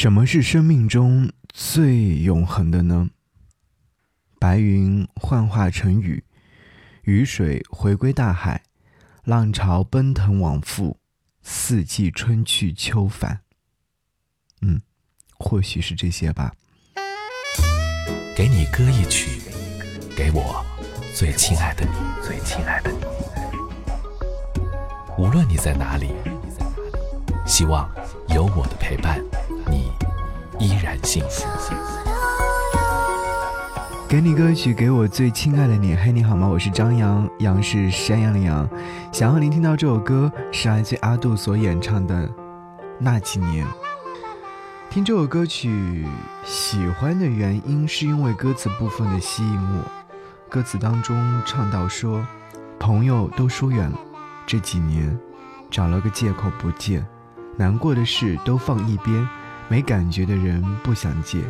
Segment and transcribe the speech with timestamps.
[0.00, 3.10] 什么是生命中最永恒的呢？
[4.38, 6.22] 白云幻化成雨，
[7.02, 8.62] 雨水回归大海，
[9.24, 11.00] 浪潮奔腾往复，
[11.42, 13.40] 四季春去秋返。
[14.60, 14.80] 嗯，
[15.36, 16.54] 或许是这些吧。
[18.36, 19.40] 给你歌一曲，
[20.16, 20.64] 给我
[21.12, 21.90] 最亲爱的你，
[22.24, 22.98] 最亲爱的你。
[25.18, 26.12] 无论你在哪里，
[27.44, 27.92] 希望
[28.28, 29.20] 有我的陪伴。
[30.60, 31.46] 依然幸福。
[34.08, 35.94] 给你歌曲，给我最亲爱的你。
[35.94, 36.48] 嘿，你好吗？
[36.48, 38.68] 我是张扬，杨是山羊的羊。
[39.12, 42.26] 想要您听到这首歌，是来自阿杜所演唱的
[42.98, 43.64] 《那几年》。
[44.90, 46.04] 听这首歌曲，
[46.44, 49.84] 喜欢的原因是因为歌词部分的吸引我。
[50.48, 52.26] 歌词当中唱到说
[52.80, 53.98] ：“朋友都疏远了，
[54.46, 55.16] 这几年
[55.70, 57.06] 找了个借口不见，
[57.56, 59.28] 难过的事都放一边。”
[59.68, 61.42] 没感觉的人不想见，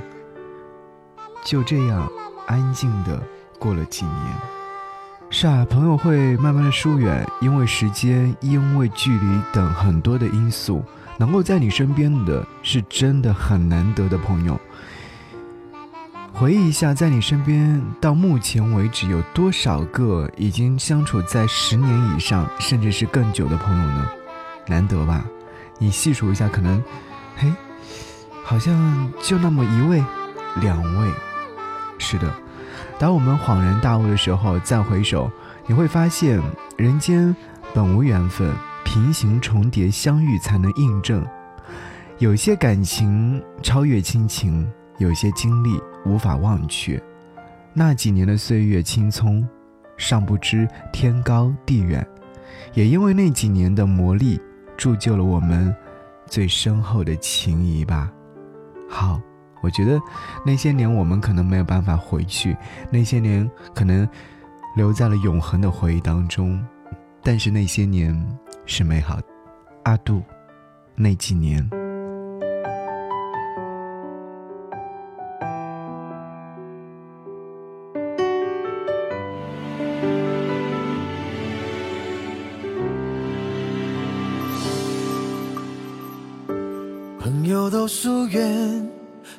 [1.44, 2.10] 就这样
[2.46, 3.22] 安静的
[3.58, 4.34] 过了几年。
[5.30, 10.84] 是啊，朋友会慢慢的疏远，因为时间，因为距离等很多的因素。
[11.20, 14.58] 能够在你身边的是真的很难得的朋友。
[16.32, 24.08] 回忆一下，在你身边到目前为止有多少个已经相处在十年以上，甚至是更久的朋友呢？
[24.68, 25.24] 难得吧？
[25.78, 26.80] 你细数一下，可能，
[27.36, 27.52] 嘿。
[28.48, 30.02] 好像就那么一位，
[30.62, 31.12] 两位，
[31.98, 32.34] 是的。
[32.98, 35.30] 当我们恍然大悟的时候，再回首，
[35.66, 36.40] 你会发现，
[36.78, 37.36] 人间
[37.74, 38.50] 本无缘分，
[38.86, 41.22] 平行重叠相遇才能印证。
[42.16, 46.98] 有些感情超越亲情，有些经历无法忘却。
[47.74, 49.46] 那几年的岁月青葱，
[49.98, 52.04] 尚不知天高地远，
[52.72, 54.40] 也因为那几年的磨砺，
[54.74, 55.76] 铸就了我们
[56.26, 58.10] 最深厚的情谊吧。
[58.88, 59.20] 好，
[59.62, 60.00] 我觉得
[60.44, 62.56] 那些年我们可能没有办法回去，
[62.90, 64.08] 那些年可能
[64.74, 66.64] 留在了永恒的回忆当中，
[67.22, 68.14] 但是那些年
[68.66, 69.18] 是美好。
[69.84, 70.22] 阿杜，
[70.94, 71.68] 那几年。
[87.48, 88.86] 友都疏远，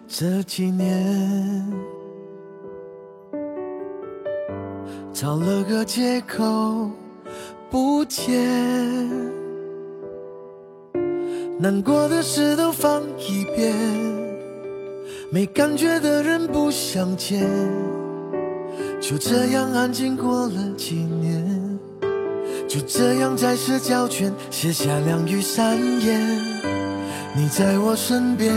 [0.08, 1.64] 这几年
[5.14, 6.90] 找了个借口
[7.70, 8.44] 不见，
[11.60, 13.76] 难过的事都放一边，
[15.32, 17.48] 没感觉的人不想见，
[19.00, 21.80] 就这样安静过了几年，
[22.68, 26.69] 就这样在社交圈写下两语三言。
[27.36, 28.54] 你在我身边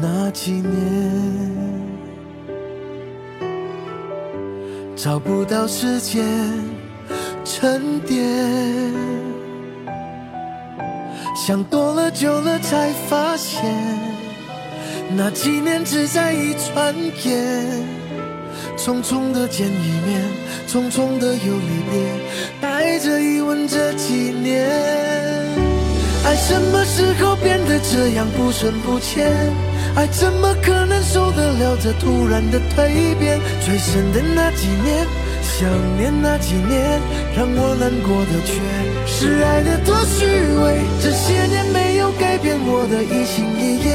[0.00, 0.72] 那几年，
[4.96, 6.24] 找不到时间
[7.44, 8.24] 沉淀，
[11.36, 13.62] 想多了久了才发现，
[15.14, 16.94] 那几年只在一转
[17.24, 17.84] 眼，
[18.76, 20.24] 匆匆的见一面，
[20.66, 22.10] 匆匆的又离别，
[22.60, 25.49] 带着疑问这几年。
[26.40, 29.30] 什么时候变得这样不深不浅？
[29.94, 33.38] 爱怎么可能受得了这突然的蜕变？
[33.64, 35.06] 最深的那几年，
[35.42, 37.00] 想念那几年，
[37.36, 38.54] 让我难过的却
[39.06, 40.80] 是爱的多虚伪。
[41.02, 43.90] 这些年没有改变我的一心一意，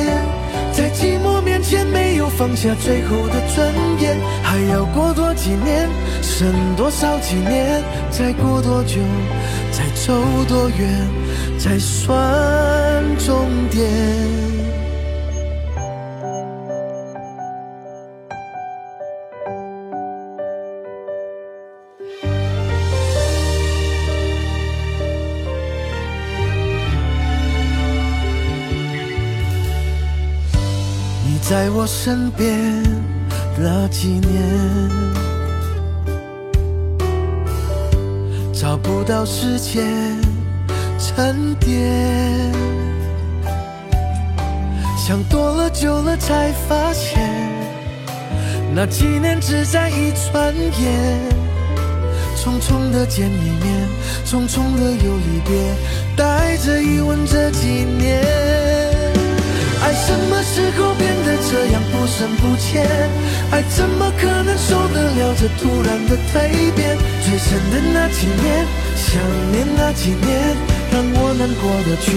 [0.75, 4.19] 在寂寞面前没有放下最后的尊严。
[4.43, 5.87] 还要过多几年，
[6.21, 7.81] 剩多少几年？
[8.11, 8.99] 再过多久？
[9.71, 10.13] 再走
[10.49, 11.07] 多远
[11.57, 12.05] 才算
[13.17, 13.83] 终点？
[31.47, 32.81] 在我身边
[33.55, 34.89] 那几年。
[38.51, 39.85] 找不到时间
[40.97, 42.51] 沉淀，
[44.97, 47.21] 想多了久了才发现，
[48.73, 51.19] 那几年只在一转眼，
[52.35, 53.87] 匆匆的见一面，
[54.25, 55.75] 匆匆的又离别，
[56.17, 57.67] 带着疑问这几
[57.99, 58.23] 年，
[59.85, 62.81] 爱什么时候变得这样不深不浅，
[63.51, 68.65] 爱怎么可能受得了这突然的蜕变，最深的那几年，
[68.97, 69.21] 想
[69.51, 70.57] 念那几年，
[70.91, 72.11] 让我难过的却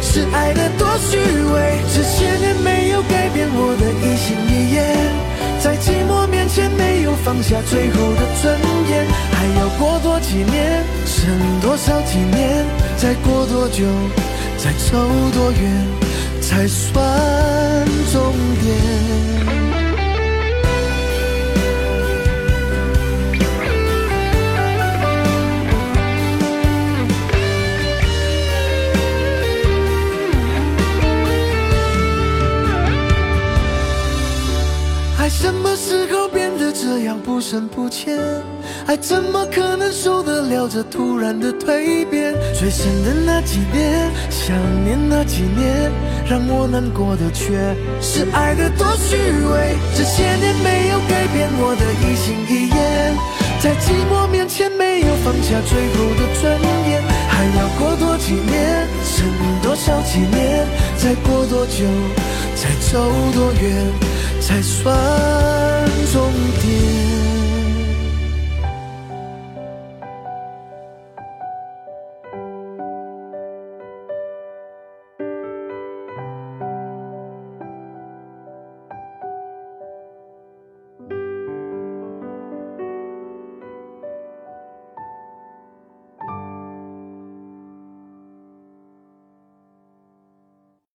[0.00, 4.78] 是爱的多虚伪，这些年没有改变我的一心一意，
[5.58, 8.56] 在寂寞面前没有放下最后的尊
[8.90, 9.04] 严，
[9.34, 11.26] 还要过多几年，剩
[11.60, 12.64] 多少几年，
[12.96, 13.84] 再过多久，
[14.56, 14.96] 再走
[15.34, 16.07] 多远。
[16.48, 18.74] 才算终点？
[35.18, 36.06] 爱什么时
[36.88, 38.16] 这样不深不浅？
[38.86, 42.32] 爱怎么可能受得了这突然的蜕变？
[42.58, 44.56] 最深的那几年，想
[44.86, 45.92] 念那几年，
[46.26, 49.76] 让我难过的却是爱的多虚伪。
[49.94, 53.14] 这些年没有改变我的一心一眼，
[53.60, 56.87] 在寂寞面前没有放下最后的尊严。
[57.78, 59.24] 过多几年，剩
[59.62, 60.66] 多少几年？
[60.96, 61.84] 再过多久，
[62.56, 63.86] 再走多远？
[64.40, 64.94] 才算
[66.12, 67.27] 终点。